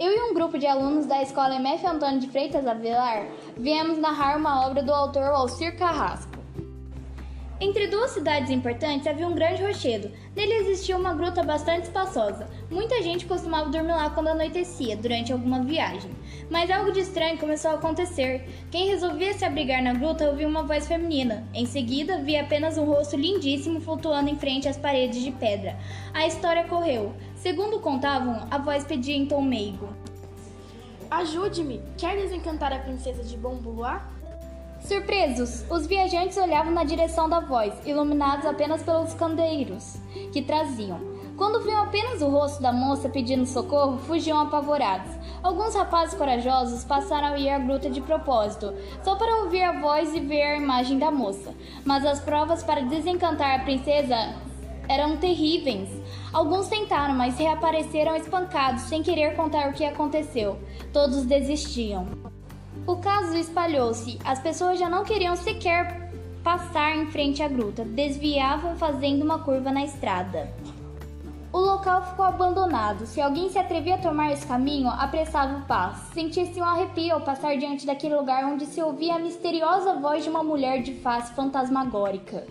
[0.00, 4.38] Eu e um grupo de alunos da escola MF Antônio de Freitas Avelar viemos narrar
[4.38, 6.40] uma obra do autor Alcir Carrasco.
[7.62, 10.10] Entre duas cidades importantes havia um grande rochedo.
[10.34, 12.48] Nele existia uma gruta bastante espaçosa.
[12.70, 16.10] Muita gente costumava dormir lá quando anoitecia, durante alguma viagem.
[16.48, 18.48] Mas algo de estranho começou a acontecer.
[18.70, 21.46] Quem resolvia se abrigar na gruta ouvia uma voz feminina.
[21.52, 25.76] Em seguida, via apenas um rosto lindíssimo flutuando em frente às paredes de pedra.
[26.14, 27.12] A história correu.
[27.34, 29.89] Segundo contavam, a voz pedia em tom meigo:
[31.20, 31.82] Ajude-me!
[31.98, 34.08] Quer desencantar a princesa de Bombuluá?
[34.80, 39.98] Surpresos, os viajantes olhavam na direção da voz, iluminados apenas pelos candeiros
[40.32, 40.98] que traziam.
[41.36, 45.12] Quando viam apenas o rosto da moça pedindo socorro, fugiam apavorados.
[45.42, 50.14] Alguns rapazes corajosos passaram a ir à gruta de propósito, só para ouvir a voz
[50.14, 51.54] e ver a imagem da moça.
[51.84, 54.16] Mas as provas para desencantar a princesa
[54.90, 55.88] eram terríveis.
[56.32, 60.58] Alguns tentaram, mas reapareceram espancados, sem querer contar o que aconteceu.
[60.92, 62.08] Todos desistiam.
[62.86, 64.18] O caso espalhou-se.
[64.24, 66.10] As pessoas já não queriam sequer
[66.42, 70.52] passar em frente à gruta, desviavam fazendo uma curva na estrada.
[71.52, 73.06] O local ficou abandonado.
[73.06, 76.12] Se alguém se atrevia a tomar esse caminho, apressava o passo.
[76.14, 80.30] Sentia-se um arrepio ao passar diante daquele lugar onde se ouvia a misteriosa voz de
[80.30, 82.46] uma mulher de face fantasmagórica.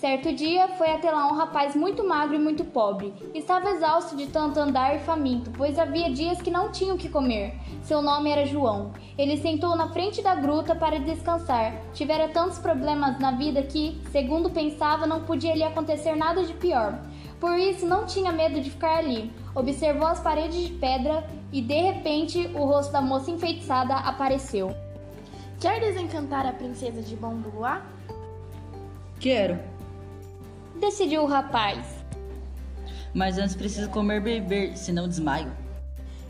[0.00, 3.12] Certo dia, foi até lá um rapaz muito magro e muito pobre.
[3.34, 7.08] Estava exausto de tanto andar e faminto, pois havia dias que não tinha o que
[7.08, 7.58] comer.
[7.82, 8.92] Seu nome era João.
[9.18, 11.74] Ele sentou na frente da gruta para descansar.
[11.92, 17.00] Tivera tantos problemas na vida que, segundo pensava, não podia lhe acontecer nada de pior.
[17.40, 19.32] Por isso, não tinha medo de ficar ali.
[19.52, 24.72] Observou as paredes de pedra e, de repente, o rosto da moça enfeitiçada apareceu.
[25.58, 27.82] Quer desencantar a princesa de Bombuluá?
[29.18, 29.58] Quero,
[30.80, 31.84] Decidiu o rapaz.
[33.14, 35.50] mas antes preciso comer e beber, senão desmaio.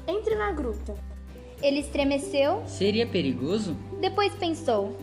[0.06, 0.94] Entre na gruta.
[1.60, 3.76] Ele estremeceu, Seria perigoso?
[4.00, 4.96] depois pensou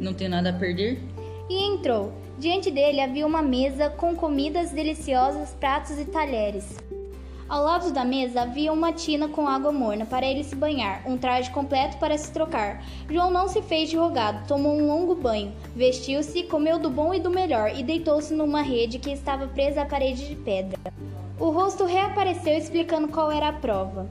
[0.00, 1.00] Não tenho nada a perder?
[1.48, 2.12] e entrou.
[2.38, 6.76] Diante dele havia uma mesa com comidas deliciosas, pratos e talheres.
[7.48, 11.16] Ao lado da mesa havia uma tina com água morna para ele se banhar, um
[11.16, 12.82] traje completo para se trocar.
[13.08, 17.20] João não se fez de rogado, tomou um longo banho, vestiu-se, comeu do bom e
[17.20, 20.76] do melhor e deitou-se numa rede que estava presa à parede de pedra.
[21.38, 24.08] O rosto reapareceu explicando qual era a prova.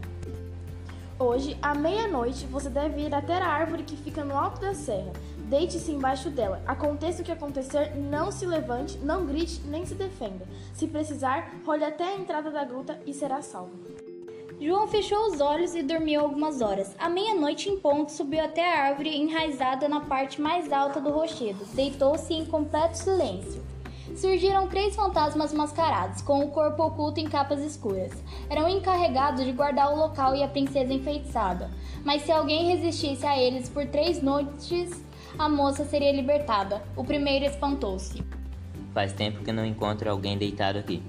[1.19, 5.11] Hoje, à meia-noite, você deve ir até a árvore que fica no alto da serra.
[5.45, 6.61] Deite-se embaixo dela.
[6.65, 10.47] Aconteça o que acontecer, não se levante, não grite, nem se defenda.
[10.73, 13.85] Se precisar, role até a entrada da gruta e será salvo.
[14.59, 16.95] João fechou os olhos e dormiu algumas horas.
[16.97, 21.63] À meia-noite em ponto, subiu até a árvore enraizada na parte mais alta do rochedo.
[21.73, 23.63] Deitou-se em completo silêncio.
[24.15, 28.13] Surgiram três fantasmas mascarados, com o corpo oculto em capas escuras.
[28.49, 31.69] Eram encarregados de guardar o local e a princesa enfeitiçada.
[32.03, 35.03] Mas se alguém resistisse a eles por três noites,
[35.37, 36.81] a moça seria libertada.
[36.95, 38.23] O primeiro espantou-se.
[38.93, 41.03] Faz tempo que não encontro alguém deitado aqui.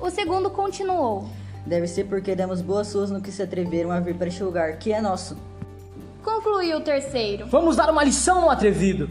[0.00, 1.28] O segundo continuou.
[1.64, 4.78] Deve ser porque demos boas suas no que se atreveram a vir para este lugar,
[4.78, 5.36] que é nosso.
[6.22, 7.46] Concluiu o terceiro.
[7.46, 9.10] Vamos dar uma lição no atrevido!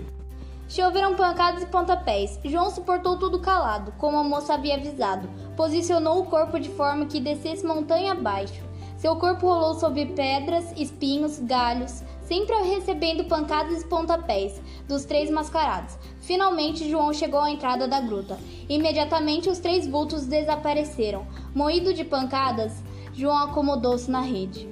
[0.68, 2.40] Choveram pancadas e pontapés.
[2.44, 5.29] João suportou tudo calado, como a moça havia avisado.
[5.56, 8.63] Posicionou o corpo de forma que descesse montanha abaixo.
[8.97, 15.97] Seu corpo rolou sobre pedras, espinhos, galhos, sempre recebendo pancadas e pontapés dos três mascarados.
[16.22, 18.38] Finalmente, João chegou à entrada da gruta.
[18.68, 21.25] Imediatamente, os três vultos desapareceram.
[21.53, 24.68] Moído de pancadas, João acomodou-se na rede.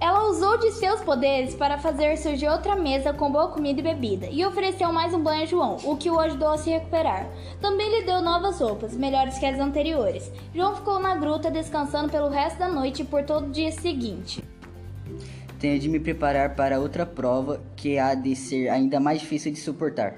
[0.00, 4.28] Ela usou de seus poderes para fazer surgir outra mesa com boa comida e bebida
[4.30, 7.28] e ofereceu mais um banho a João, o que o ajudou a se recuperar.
[7.60, 10.32] Também lhe deu novas roupas, melhores que as anteriores.
[10.54, 14.42] João ficou na gruta descansando pelo resto da noite e por todo o dia seguinte.
[15.60, 19.60] Tenho de me preparar para outra prova que há de ser ainda mais difícil de
[19.60, 20.14] suportar.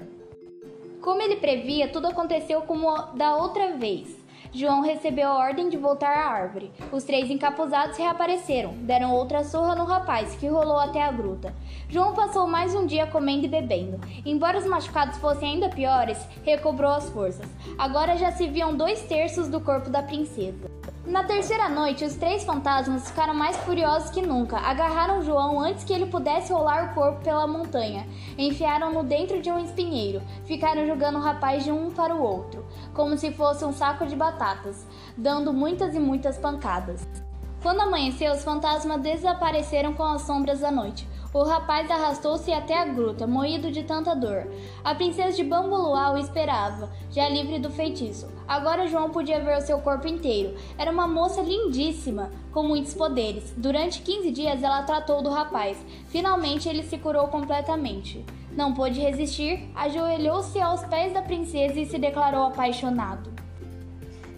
[1.01, 4.23] Como ele previa, tudo aconteceu como da outra vez.
[4.53, 6.71] João recebeu a ordem de voltar à árvore.
[6.93, 11.53] Os três encapuzados reapareceram, deram outra surra no rapaz, que rolou até a gruta.
[11.89, 13.99] João passou mais um dia comendo e bebendo.
[14.25, 17.49] Embora os machucados fossem ainda piores, recobrou as forças.
[17.77, 20.72] Agora já se viam dois terços do corpo da princesa.
[21.13, 24.57] Na terceira noite, os três fantasmas ficaram mais furiosos que nunca.
[24.57, 28.07] Agarraram João antes que ele pudesse rolar o corpo pela montanha.
[28.35, 30.23] Enfiaram-no dentro de um espinheiro.
[30.45, 32.65] Ficaram jogando o rapaz de um para o outro,
[32.95, 37.07] como se fosse um saco de batatas, dando muitas e muitas pancadas.
[37.61, 41.07] Quando amanheceu, os fantasmas desapareceram com as sombras da noite.
[41.33, 44.47] O rapaz arrastou-se até a gruta, moído de tanta dor.
[44.83, 48.31] A princesa de Bambuluá o esperava, já livre do feitiço.
[48.47, 50.55] Agora João podia ver o seu corpo inteiro.
[50.77, 53.51] Era uma moça lindíssima, com muitos poderes.
[53.57, 55.75] Durante 15 dias ela tratou do rapaz.
[56.09, 58.23] Finalmente ele se curou completamente.
[58.51, 63.33] Não pôde resistir, ajoelhou-se aos pés da princesa e se declarou apaixonado.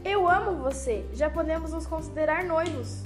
[0.05, 1.05] Eu amo você.
[1.13, 3.03] Já podemos nos considerar noivos.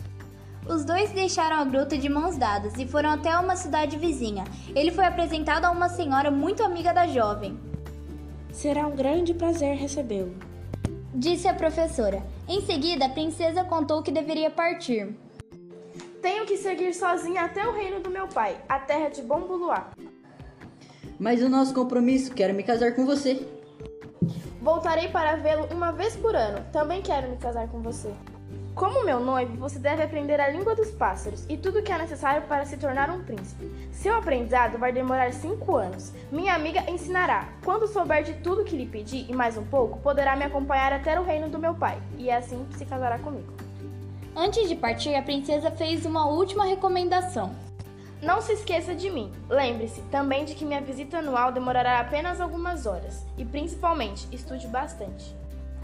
[0.69, 4.43] Os dois deixaram a gruta de mãos dadas e foram até uma cidade vizinha.
[4.75, 7.59] Ele foi apresentado a uma senhora muito amiga da jovem.
[8.51, 10.35] Será um grande prazer recebê-lo,
[11.11, 12.21] disse a professora.
[12.47, 15.17] Em seguida, a princesa contou que deveria partir.
[16.21, 19.89] Tenho que seguir sozinha até o reino do meu pai, a terra de Bombuluá.
[21.17, 23.43] Mas o nosso compromisso, quero me casar com você.
[24.61, 26.63] Voltarei para vê-lo uma vez por ano.
[26.71, 28.13] Também quero me casar com você.
[28.79, 31.97] Como meu noivo, você deve aprender a língua dos pássaros e tudo o que é
[31.97, 33.69] necessário para se tornar um príncipe.
[33.91, 36.13] Seu aprendizado vai demorar cinco anos.
[36.31, 37.49] Minha amiga ensinará.
[37.65, 41.19] Quando souber de tudo que lhe pedi e mais um pouco, poderá me acompanhar até
[41.19, 43.51] o reino do meu pai e assim se casará comigo.
[44.35, 47.53] Antes de partir, a princesa fez uma última recomendação.
[48.21, 49.31] Não se esqueça de mim.
[49.49, 55.35] Lembre-se também de que minha visita anual demorará apenas algumas horas e, principalmente, estude bastante.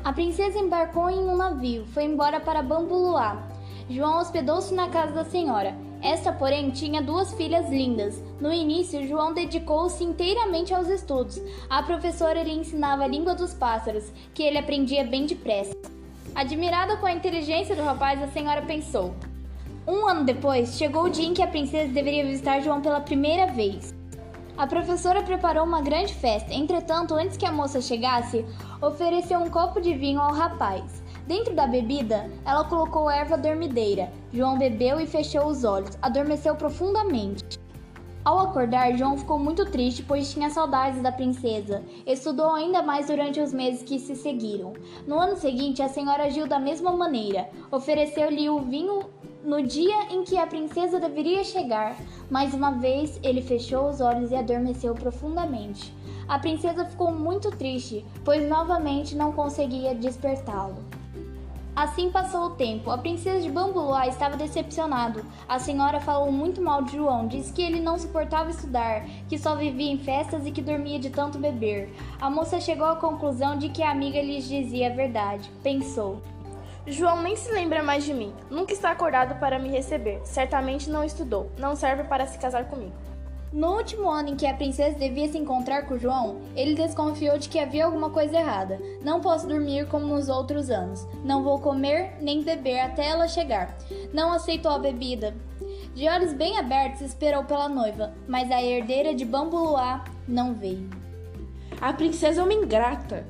[0.05, 3.41] A princesa embarcou em um navio, foi embora para Bambuluá.
[3.89, 5.75] João hospedou-se na casa da senhora.
[5.99, 8.21] Esta, porém, tinha duas filhas lindas.
[8.39, 11.41] No início, João dedicou-se inteiramente aos estudos.
[11.67, 15.75] A professora lhe ensinava a língua dos pássaros, que ele aprendia bem depressa.
[16.35, 19.15] Admirada com a inteligência do rapaz, a senhora pensou:
[19.87, 23.47] um ano depois, chegou o dia em que a princesa deveria visitar João pela primeira
[23.47, 23.91] vez.
[24.57, 28.45] A professora preparou uma grande festa, entretanto, antes que a moça chegasse,
[28.81, 31.03] ofereceu um copo de vinho ao rapaz.
[31.27, 34.09] Dentro da bebida, ela colocou erva dormideira.
[34.31, 37.43] João bebeu e fechou os olhos, adormeceu profundamente.
[38.23, 41.83] Ao acordar, João ficou muito triste, pois tinha saudades da princesa.
[42.07, 44.71] Estudou ainda mais durante os meses que se seguiram.
[45.05, 47.49] No ano seguinte, a senhora agiu da mesma maneira.
[47.71, 49.01] Ofereceu-lhe o vinho
[49.45, 51.95] no dia em que a princesa deveria chegar.
[52.29, 55.93] Mais uma vez, ele fechou os olhos e adormeceu profundamente.
[56.27, 60.77] A princesa ficou muito triste, pois novamente não conseguia despertá-lo.
[61.75, 62.89] Assim passou o tempo.
[62.89, 65.23] A princesa de Bambuluá estava decepcionado.
[65.47, 69.55] A senhora falou muito mal de João, disse que ele não suportava estudar, que só
[69.55, 71.93] vivia em festas e que dormia de tanto beber.
[72.19, 75.51] A moça chegou à conclusão de que a amiga lhes dizia a verdade.
[75.61, 76.21] Pensou:
[76.87, 78.33] João nem se lembra mais de mim.
[78.49, 80.21] Nunca está acordado para me receber.
[80.23, 81.51] Certamente não estudou.
[81.57, 82.93] Não serve para se casar comigo.
[83.51, 87.47] No último ano em que a princesa devia se encontrar com João, ele desconfiou de
[87.47, 88.79] que havia alguma coisa errada.
[89.01, 91.07] Não posso dormir como nos outros anos.
[91.23, 93.75] Não vou comer nem beber até ela chegar.
[94.13, 95.33] Não aceitou a bebida.
[95.95, 100.89] De olhos bem abertos, esperou pela noiva, mas a herdeira de Bambuluá não veio.
[101.79, 103.25] A princesa é uma ingrata,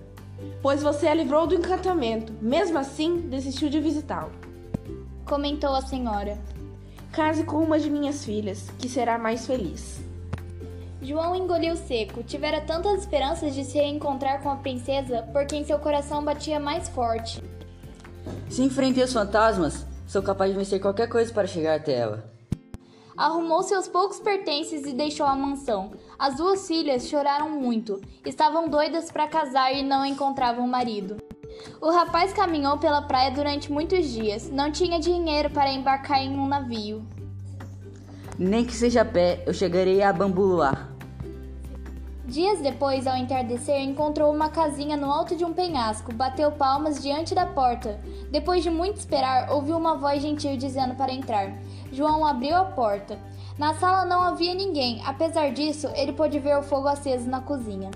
[0.62, 2.33] pois você a livrou do encantamento.
[2.42, 4.31] Mesmo assim, desistiu de visitá-lo.
[5.25, 6.38] Comentou a senhora.
[7.12, 10.01] Case com uma de minhas filhas, que será mais feliz.
[11.01, 12.24] João engoliu seco.
[12.24, 16.89] Tivera tantas esperanças de se reencontrar com a princesa por quem seu coração batia mais
[16.89, 17.42] forte.
[18.50, 22.35] Se enfrentei os fantasmas, sou capaz de vencer qualquer coisa para chegar até ela.
[23.18, 25.92] Arrumou seus poucos pertences e deixou a mansão.
[26.20, 28.02] As duas filhas choraram muito.
[28.26, 31.18] Estavam doidas para casar e não encontravam marido.
[31.82, 34.50] O rapaz caminhou pela praia durante muitos dias.
[34.50, 37.06] Não tinha dinheiro para embarcar em um navio.
[38.38, 40.94] Nem que seja a pé, eu chegarei a Bambuluá.
[42.28, 47.36] Dias depois, ao entardecer, encontrou uma casinha no alto de um penhasco, bateu palmas diante
[47.36, 48.00] da porta.
[48.32, 51.54] Depois de muito esperar, ouviu uma voz gentil dizendo para entrar.
[51.92, 53.20] João abriu a porta.
[53.60, 57.92] Na sala não havia ninguém, apesar disso, ele pôde ver o fogo aceso na cozinha.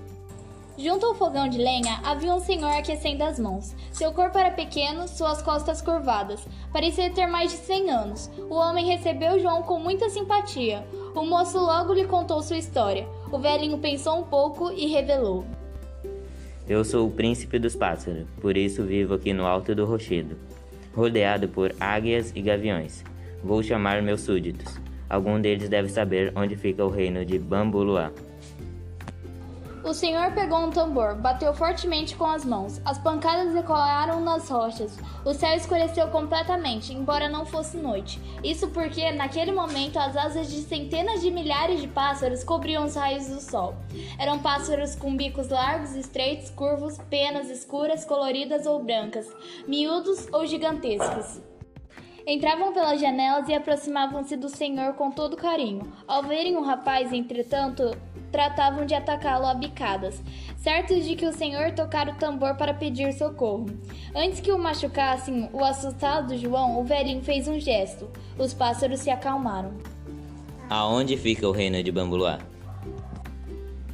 [0.82, 3.76] Junto ao fogão de lenha havia um senhor aquecendo as mãos.
[3.92, 6.40] Seu corpo era pequeno, suas costas curvadas.
[6.72, 8.30] Parecia ter mais de 100 anos.
[8.48, 10.82] O homem recebeu João com muita simpatia.
[11.14, 13.06] O moço logo lhe contou sua história.
[13.30, 15.44] O velhinho pensou um pouco e revelou:
[16.66, 20.38] Eu sou o príncipe dos pássaros, por isso vivo aqui no alto do rochedo,
[20.96, 23.04] rodeado por águias e gaviões.
[23.44, 24.80] Vou chamar meus súditos.
[25.10, 28.10] Algum deles deve saber onde fica o reino de Bambuluá.
[29.82, 32.80] O senhor pegou um tambor, bateu fortemente com as mãos.
[32.84, 34.98] As pancadas ecoaram nas rochas.
[35.24, 38.20] O céu escureceu completamente, embora não fosse noite.
[38.44, 43.26] Isso porque, naquele momento, as asas de centenas de milhares de pássaros cobriam os raios
[43.28, 43.74] do sol.
[44.18, 49.26] Eram pássaros com bicos largos, estreitos, curvos, penas escuras, coloridas ou brancas,
[49.66, 51.40] miúdos ou gigantescos.
[52.26, 55.90] Entravam pelas janelas e aproximavam-se do senhor com todo carinho.
[56.06, 57.96] Ao verem o rapaz, entretanto,
[58.30, 60.22] tratavam de atacá-lo a bicadas,
[60.56, 63.66] certos de que o senhor tocara o tambor para pedir socorro.
[64.14, 68.08] Antes que o machucassem, o assustado João, o velhinho fez um gesto.
[68.38, 69.72] Os pássaros se acalmaram.
[70.68, 72.38] Aonde fica o reino de Bambuluá?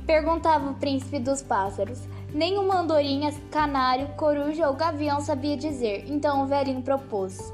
[0.07, 2.07] Perguntava o príncipe dos pássaros.
[2.33, 7.53] Nenhuma andorinha, canário, coruja ou gavião sabia dizer, então o velhinho propôs.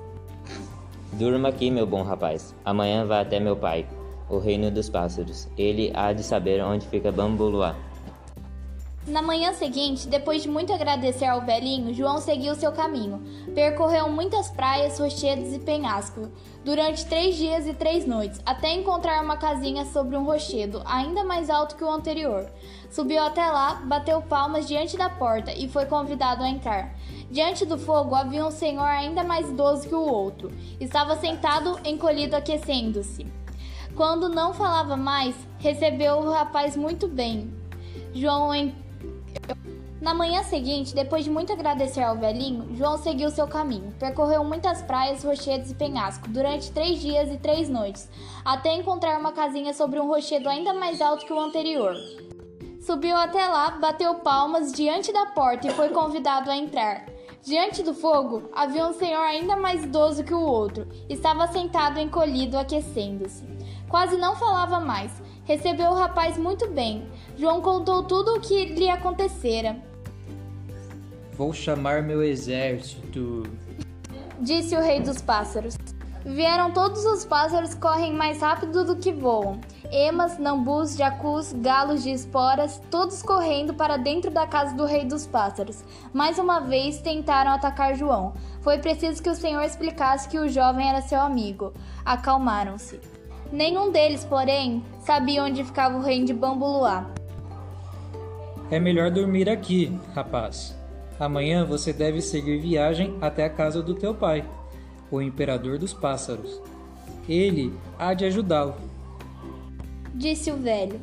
[1.13, 2.55] Durma aqui, meu bom rapaz.
[2.65, 3.87] Amanhã vá até meu pai,
[4.29, 5.49] o reino dos pássaros.
[5.57, 7.77] Ele há de saber onde fica Bambuluá.
[9.07, 13.21] Na manhã seguinte, depois de muito agradecer ao velhinho, João seguiu seu caminho.
[13.53, 16.29] Percorreu muitas praias, rochedos e penhascos
[16.65, 21.51] durante três dias e três noites, até encontrar uma casinha sobre um rochedo, ainda mais
[21.51, 22.49] alto que o anterior.
[22.93, 26.95] Subiu até lá, bateu palmas diante da porta e foi convidado a entrar.
[27.29, 30.53] Diante do fogo havia um senhor ainda mais idoso que o outro.
[30.79, 33.42] Estava sentado, encolhido, aquecendo-se.
[33.97, 37.53] Quando não falava mais, recebeu o rapaz muito bem.
[38.15, 38.53] João
[40.03, 43.95] na manhã seguinte, depois de muito agradecer ao velhinho, João seguiu seu caminho.
[44.01, 48.11] Percorreu muitas praias, rochedos e penhascos durante três dias e três noites,
[48.45, 51.95] até encontrar uma casinha sobre um rochedo ainda mais alto que o anterior.
[52.81, 57.07] Subiu até lá, bateu palmas diante da porta e foi convidado a entrar.
[57.41, 60.89] Diante do fogo havia um senhor ainda mais idoso que o outro.
[61.09, 63.45] Estava sentado encolhido, aquecendo-se.
[63.93, 65.13] Quase não falava mais.
[65.45, 67.07] Recebeu o rapaz muito bem.
[67.37, 69.77] João contou tudo o que lhe acontecera.
[71.35, 73.43] Vou chamar meu exército.
[74.41, 75.77] Disse o rei dos pássaros.
[76.25, 79.61] Vieram todos os pássaros correm mais rápido do que voam.
[79.91, 85.27] Emas, nambus, jacus, galos de esporas, todos correndo para dentro da casa do rei dos
[85.27, 85.85] pássaros.
[86.15, 88.33] Mais uma vez tentaram atacar João.
[88.63, 91.75] Foi preciso que o senhor explicasse que o jovem era seu amigo.
[92.07, 93.12] Acalmaram-se.
[93.53, 97.11] Nenhum deles, porém, sabia onde ficava o reino de Bambuluá.
[98.71, 100.75] É melhor dormir aqui, rapaz.
[101.21, 104.43] Amanhã você deve seguir viagem até a casa do teu pai,
[105.11, 106.63] o imperador dos pássaros.
[107.29, 108.75] Ele há de ajudá-lo.
[110.15, 110.99] Disse o velho.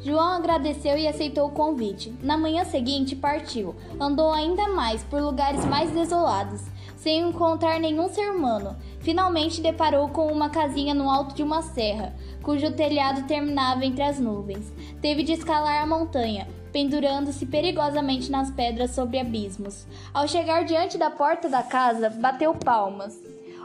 [0.00, 2.12] João agradeceu e aceitou o convite.
[2.22, 3.74] Na manhã seguinte partiu.
[4.00, 6.62] Andou ainda mais por lugares mais desolados,
[7.04, 8.74] sem encontrar nenhum ser humano.
[9.00, 14.18] Finalmente deparou com uma casinha no alto de uma serra, cujo telhado terminava entre as
[14.18, 14.72] nuvens.
[15.02, 19.86] Teve de escalar a montanha, pendurando-se perigosamente nas pedras sobre abismos.
[20.14, 23.20] Ao chegar diante da porta da casa, bateu palmas.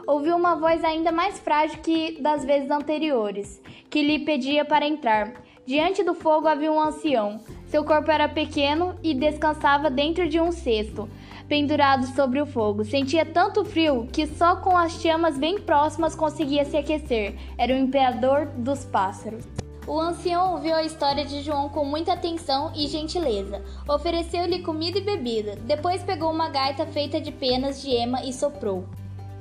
[0.06, 5.32] Ouviu uma voz ainda mais frágil que das vezes anteriores, que lhe pedia para entrar.
[5.64, 7.40] Diante do fogo havia um ancião.
[7.68, 11.08] Seu corpo era pequeno e descansava dentro de um cesto,
[11.50, 12.84] pendurado sobre o fogo.
[12.84, 17.36] Sentia tanto frio que só com as chamas bem próximas conseguia se aquecer.
[17.58, 19.44] Era o imperador dos pássaros.
[19.84, 23.64] O ancião ouviu a história de João com muita atenção e gentileza.
[23.88, 25.56] Ofereceu-lhe comida e bebida.
[25.56, 28.84] Depois pegou uma gaita feita de penas de ema e soprou.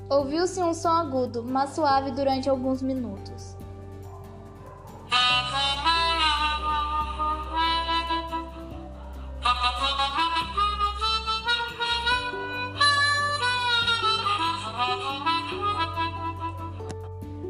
[0.10, 3.56] Ouviu-se um som agudo, mas suave durante alguns minutos.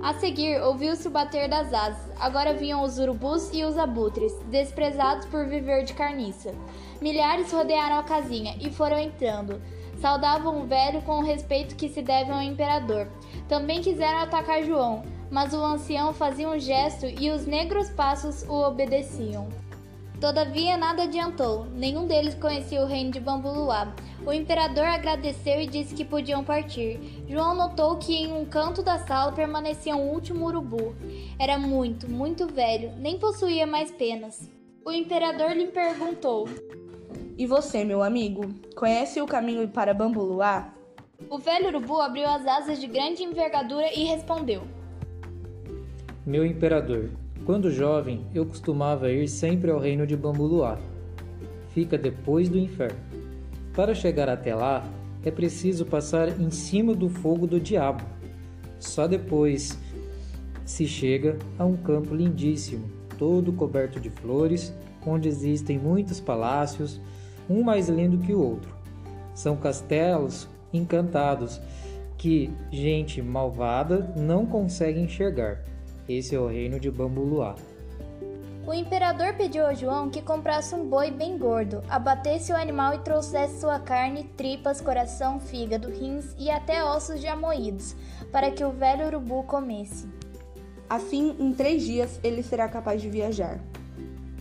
[0.09, 2.01] A seguir, ouviu-se o bater das asas.
[2.19, 6.51] Agora vinham os urubus e os abutres, desprezados por viver de carniça.
[6.99, 9.61] Milhares rodearam a casinha e foram entrando.
[10.01, 13.07] Saudavam o velho com o respeito que se deve ao imperador.
[13.47, 18.63] Também quiseram atacar João, mas o ancião fazia um gesto e os negros passos o
[18.63, 19.47] obedeciam.
[20.19, 23.93] Todavia nada adiantou, nenhum deles conhecia o reino de Bambuluá.
[24.25, 26.99] O imperador agradeceu e disse que podiam partir.
[27.25, 30.93] João notou que em um canto da sala permanecia um último urubu.
[31.39, 34.49] Era muito, muito velho, nem possuía mais penas.
[34.85, 36.49] O imperador lhe perguntou:
[37.37, 40.73] E você, meu amigo, conhece o caminho para Bambuluá?
[41.29, 44.63] O velho urubu abriu as asas de grande envergadura e respondeu:
[46.25, 47.09] Meu imperador,
[47.49, 50.77] quando jovem, eu costumava ir sempre ao reino de Bambuluá.
[51.69, 52.99] Fica depois do inferno.
[53.73, 54.87] Para chegar até lá,
[55.25, 58.03] é preciso passar em cima do fogo do diabo.
[58.77, 59.79] Só depois
[60.63, 62.87] se chega a um campo lindíssimo,
[63.17, 64.71] todo coberto de flores,
[65.03, 67.01] onde existem muitos palácios,
[67.49, 68.71] um mais lindo que o outro.
[69.33, 71.59] São castelos encantados
[72.15, 75.63] que gente malvada não consegue enxergar.
[76.09, 77.55] Esse é o reino de Bambuluá.
[78.65, 82.99] O imperador pediu a João que comprasse um boi bem gordo, abatesse o animal e
[82.99, 87.95] trouxesse sua carne, tripas, coração, fígado, rins e até ossos já moídos,
[88.31, 90.07] para que o velho urubu comesse.
[90.89, 93.59] Assim, em três dias, ele será capaz de viajar.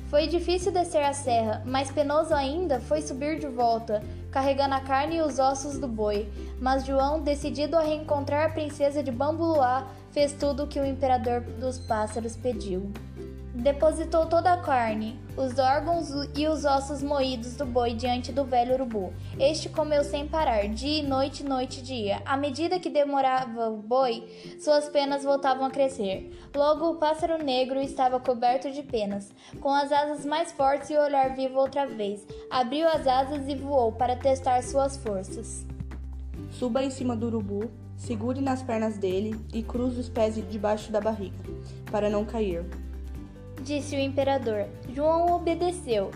[0.09, 5.17] Foi difícil descer a serra, mas penoso ainda foi subir de volta, carregando a carne
[5.17, 6.27] e os ossos do boi.
[6.59, 11.41] Mas João, decidido a reencontrar a princesa de Bambuluá, fez tudo o que o imperador
[11.41, 12.93] dos pássaros pediu.
[13.59, 18.75] Depositou toda a carne, os órgãos e os ossos moídos do boi diante do velho
[18.75, 19.13] urubu.
[19.37, 22.23] Este comeu sem parar, dia e noite, noite e dia.
[22.25, 24.23] À medida que demorava o boi,
[24.61, 26.31] suas penas voltavam a crescer.
[26.55, 31.03] Logo, o pássaro negro estava coberto de penas, com as asas mais fortes e o
[31.03, 32.25] olhar vivo outra vez.
[32.49, 35.67] Abriu as asas e voou para testar suas forças.
[36.53, 41.03] Suba em cima do urubu, segure nas pernas dele e cruze os pés debaixo da
[41.03, 41.37] barriga,
[41.91, 42.65] para não cair
[43.63, 44.67] disse o imperador.
[44.95, 46.11] João obedeceu.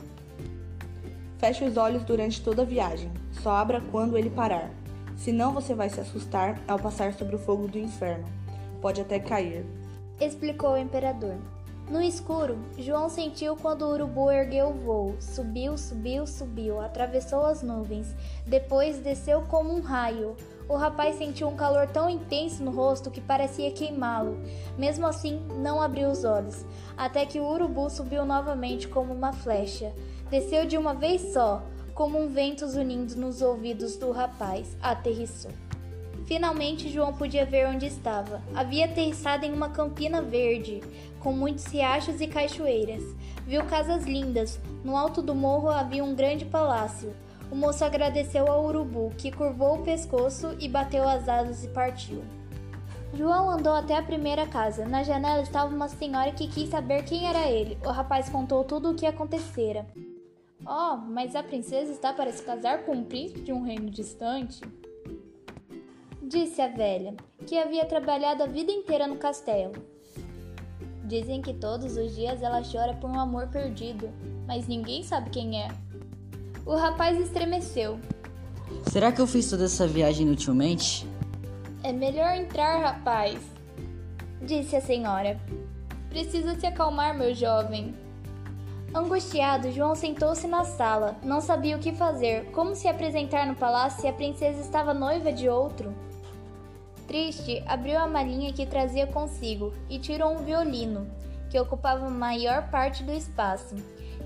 [1.39, 3.11] Feche os olhos durante toda a viagem.
[3.43, 4.71] Só abra quando ele parar.
[5.17, 8.25] Senão você vai se assustar ao passar sobre o fogo do inferno.
[8.81, 9.67] Pode até cair.
[10.21, 11.37] Explicou o imperador.
[11.91, 15.17] No escuro, João sentiu quando o urubu ergueu o voo.
[15.21, 18.15] Subiu, subiu, subiu, atravessou as nuvens.
[18.47, 20.37] Depois desceu como um raio.
[20.69, 24.38] O rapaz sentiu um calor tão intenso no rosto que parecia queimá-lo.
[24.78, 26.64] Mesmo assim, não abriu os olhos,
[26.97, 29.92] até que o urubu subiu novamente como uma flecha.
[30.31, 31.62] Desceu de uma vez só,
[31.95, 34.76] como um vento zunindo nos ouvidos do rapaz.
[34.83, 35.50] Aterrissou.
[36.25, 38.40] Finalmente, João podia ver onde estava.
[38.54, 40.81] Havia aterrissado em uma campina verde,
[41.21, 43.02] com muitos riachos e cachoeiras.
[43.47, 44.59] Viu casas lindas.
[44.85, 47.12] No alto do morro havia um grande palácio.
[47.53, 52.25] O moço agradeceu ao urubu, que curvou o pescoço e bateu as asas e partiu.
[53.13, 54.87] João andou até a primeira casa.
[54.87, 57.77] Na janela estava uma senhora que quis saber quem era ele.
[57.85, 59.87] O rapaz contou tudo o que acontecera.
[60.67, 64.63] Oh, mas a princesa está para se casar com um príncipe de um reino distante?
[66.23, 67.15] Disse a velha,
[67.47, 69.75] que havia trabalhado a vida inteira no castelo.
[71.05, 74.09] Dizem que todos os dias ela chora por um amor perdido,
[74.47, 75.69] mas ninguém sabe quem é.
[76.64, 77.99] O rapaz estremeceu.
[78.88, 81.07] Será que eu fiz toda essa viagem inutilmente?
[81.83, 83.37] É melhor entrar, rapaz,
[84.40, 85.40] disse a senhora.
[86.09, 87.94] Precisa se acalmar, meu jovem.
[88.94, 91.16] Angustiado, João sentou-se na sala.
[91.25, 95.33] Não sabia o que fazer, como se apresentar no palácio se a princesa estava noiva
[95.33, 95.92] de outro.
[97.09, 101.11] Triste, abriu a malinha que trazia consigo e tirou um violino,
[101.51, 103.75] que ocupava a maior parte do espaço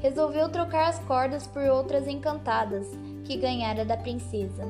[0.00, 2.86] resolveu trocar as cordas por outras encantadas
[3.24, 4.64] que ganhara da princesa.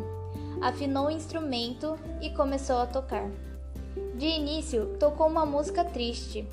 [0.61, 3.29] Afinou o instrumento e começou a tocar.
[4.15, 6.49] De início, tocou uma música triste.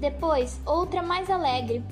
[0.00, 1.84] Depois, outra mais alegre,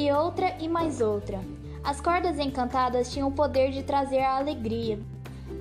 [0.00, 1.40] e outra e mais outra.
[1.84, 4.98] As cordas encantadas tinham o poder de trazer a alegria.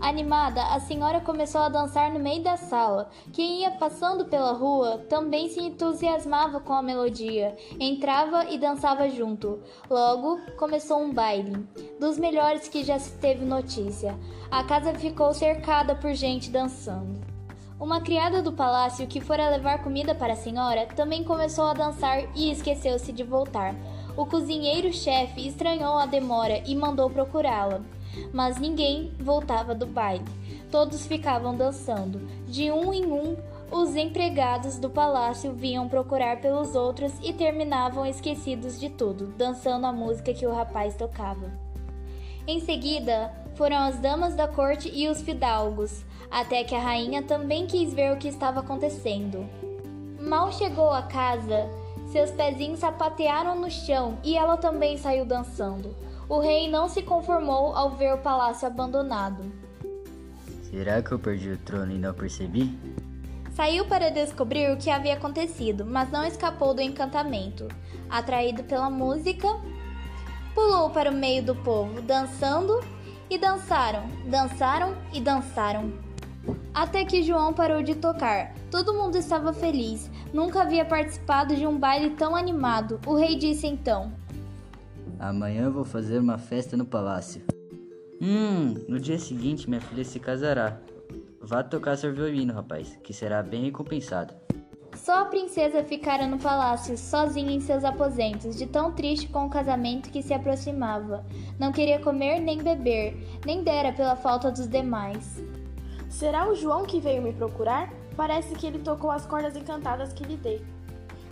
[0.02, 3.10] Animada, a senhora começou a dançar no meio da sala.
[3.34, 9.60] Quem ia passando pela rua também se entusiasmava com a melodia, entrava e dançava junto.
[9.90, 11.68] Logo, começou um baile,
[12.00, 14.18] dos melhores que já se teve notícia.
[14.50, 17.20] A casa ficou cercada por gente dançando.
[17.78, 22.24] Uma criada do palácio que fora levar comida para a senhora também começou a dançar
[22.36, 23.74] e esqueceu-se de voltar.
[24.20, 27.80] O cozinheiro-chefe estranhou a demora e mandou procurá-la,
[28.34, 30.26] mas ninguém voltava do baile.
[30.70, 32.20] Todos ficavam dançando.
[32.46, 33.38] De um em um,
[33.72, 39.94] os empregados do palácio vinham procurar pelos outros e terminavam esquecidos de tudo, dançando a
[39.94, 41.50] música que o rapaz tocava.
[42.46, 47.66] Em seguida, foram as damas da corte e os fidalgos, até que a rainha também
[47.66, 49.48] quis ver o que estava acontecendo.
[50.20, 51.70] Mal chegou à casa,
[52.12, 55.96] seus pezinhos sapatearam no chão e ela também saiu dançando.
[56.28, 59.44] O rei não se conformou ao ver o palácio abandonado.
[60.64, 62.78] Será que eu perdi o trono e não percebi?
[63.56, 67.68] Saiu para descobrir o que havia acontecido, mas não escapou do encantamento.
[68.10, 69.48] Atraído pela música,
[70.54, 72.80] pulou para o meio do povo, dançando
[73.30, 76.09] e dançaram, dançaram e dançaram.
[76.74, 78.54] Até que João parou de tocar.
[78.70, 80.10] Todo mundo estava feliz.
[80.34, 83.00] Nunca havia participado de um baile tão animado.
[83.06, 84.12] O rei disse então:
[85.20, 87.42] Amanhã vou fazer uma festa no palácio.
[88.22, 90.78] Hum, no dia seguinte minha filha se casará.
[91.42, 94.34] Vá tocar seu violino, rapaz, que será bem recompensado.
[94.96, 99.50] Só a princesa ficara no palácio, sozinha em seus aposentos, de tão triste com o
[99.50, 101.26] casamento que se aproximava.
[101.58, 105.42] Não queria comer nem beber, nem dera pela falta dos demais.
[106.10, 107.94] Será o João que veio me procurar?
[108.18, 110.62] Parece que ele tocou as cordas encantadas que lhe dei.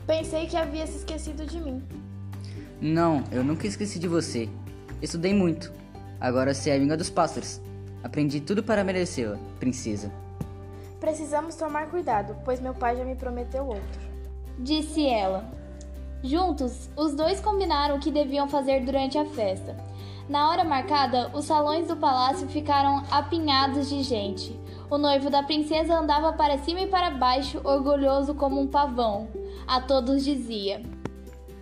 [0.06, 1.84] Pensei que havia se esquecido de mim.
[2.80, 4.48] Não, eu nunca esqueci de você.
[5.02, 5.74] Estudei muito.
[6.22, 7.60] Agora você é a amiga dos pássaros.
[8.04, 10.12] Aprendi tudo para merecê-la, princesa.
[11.00, 14.02] Precisamos tomar cuidado, pois meu pai já me prometeu outro.
[14.60, 15.52] Disse ela.
[16.24, 19.76] Juntos, os dois combinaram o que deviam fazer durante a festa.
[20.30, 24.60] Na hora marcada, os salões do palácio ficaram apinhados de gente.
[24.90, 29.28] O noivo da princesa andava para cima e para baixo, orgulhoso como um pavão.
[29.68, 30.82] A todos dizia: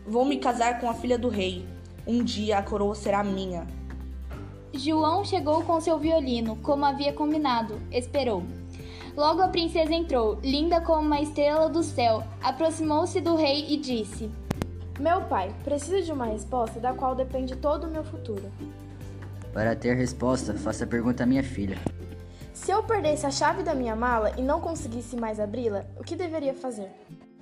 [0.05, 1.65] Vou me casar com a filha do rei.
[2.05, 3.65] Um dia a coroa será minha.
[4.71, 7.81] João chegou com seu violino, como havia combinado.
[7.91, 8.43] Esperou.
[9.17, 14.29] Logo a princesa entrou, linda como uma estrela do céu, aproximou-se do rei e disse:
[14.99, 18.51] Meu pai, preciso de uma resposta da qual depende todo o meu futuro.
[19.51, 21.79] Para ter resposta, faça a pergunta à minha filha.
[22.55, 26.15] Se eu perdesse a chave da minha mala e não conseguisse mais abri-la, o que
[26.15, 26.89] deveria fazer?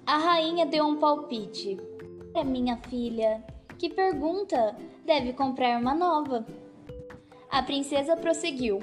[0.07, 1.79] A rainha deu um palpite.
[2.33, 3.43] É minha filha.
[3.77, 4.75] Que pergunta?
[5.05, 6.43] Deve comprar uma nova.
[7.49, 8.79] A princesa prosseguiu.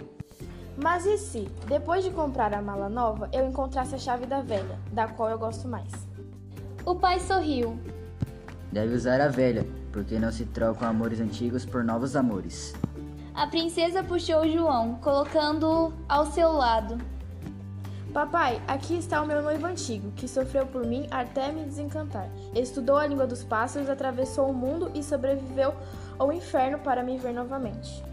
[0.81, 4.79] Mas e se, depois de comprar a mala nova, eu encontrasse a chave da velha,
[4.93, 5.93] da qual eu gosto mais?
[6.87, 7.77] O pai sorriu.
[8.71, 12.73] Deve usar a velha, porque não se trocam amores antigos por novos amores.
[13.41, 16.99] A princesa puxou João, colocando-o ao seu lado.
[18.13, 22.29] Papai, aqui está o meu noivo antigo, que sofreu por mim até me desencantar.
[22.55, 25.75] Estudou a língua dos pássaros, atravessou o mundo e sobreviveu
[26.19, 28.05] ao inferno para me ver novamente.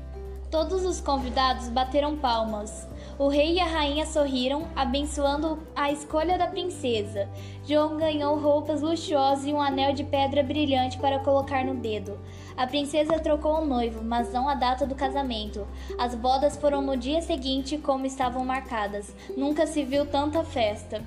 [0.49, 2.87] Todos os convidados bateram palmas.
[3.19, 7.27] O rei e a rainha sorriram, abençoando a escolha da princesa.
[7.65, 12.17] João ganhou roupas luxuosas e um anel de pedra brilhante para colocar no dedo.
[12.57, 15.67] A princesa trocou o noivo, mas não a data do casamento.
[15.95, 19.15] As bodas foram no dia seguinte, como estavam marcadas.
[19.37, 21.03] Nunca se viu tanta festa.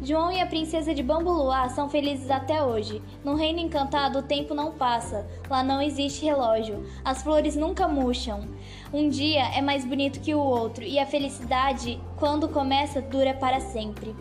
[0.00, 3.02] João e a princesa de Bambuluá são felizes até hoje.
[3.24, 5.26] No reino encantado, o tempo não passa.
[5.50, 6.86] Lá não existe relógio.
[7.04, 8.46] As flores nunca murcham.
[8.92, 13.58] Um dia é mais bonito que o outro, e a felicidade, quando começa, dura para
[13.58, 14.14] sempre.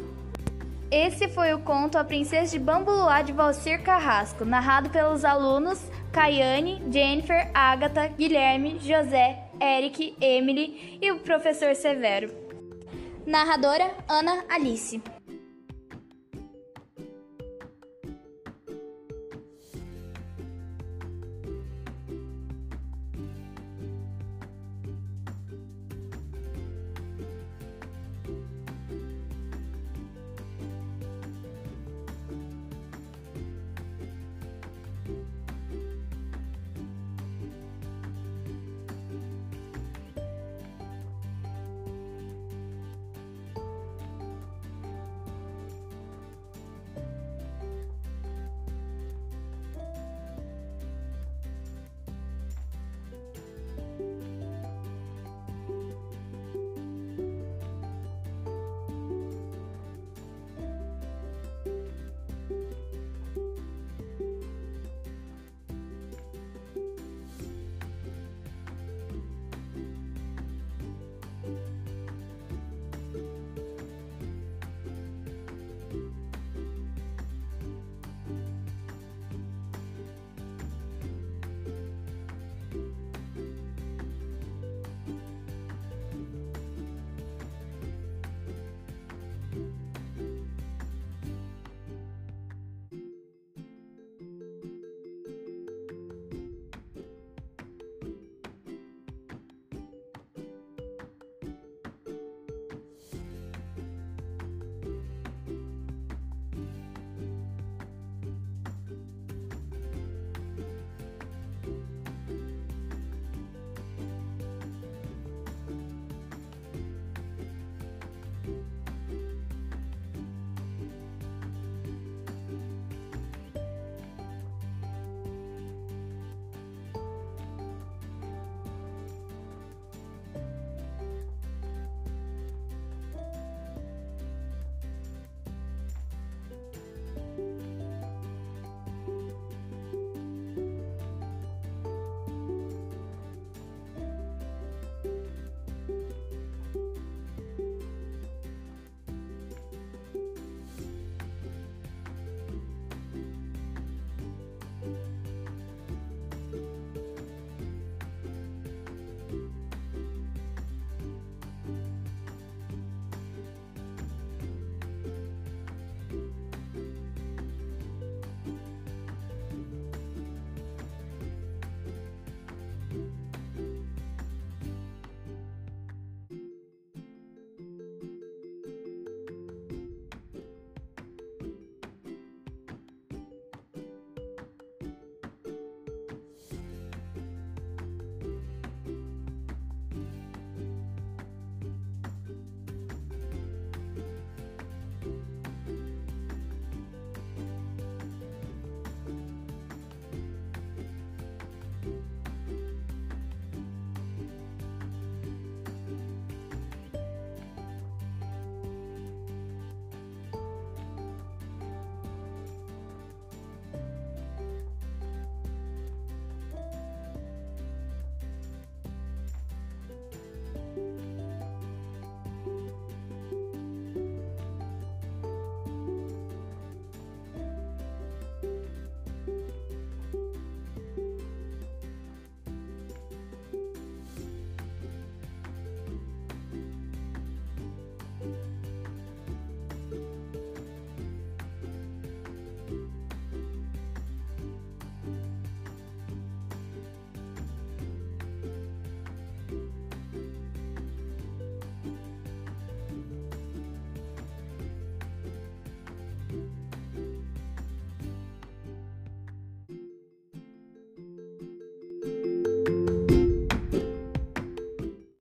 [0.92, 5.82] Esse foi o conto A Princesa de Bambuluá de Valcir Carrasco, narrado pelos alunos
[6.16, 12.34] Caiane, Jennifer, Agatha, Guilherme, José, Eric, Emily e o professor Severo.
[13.28, 15.02] Narradora Ana Alice.